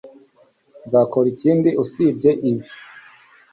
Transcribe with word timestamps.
Nzakora 0.85 1.27
ikindi 1.33 1.69
usibye 1.83 2.31
ibi 2.49 2.65